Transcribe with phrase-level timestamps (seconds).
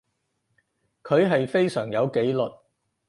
[1.03, 2.51] 佢係非常有紀律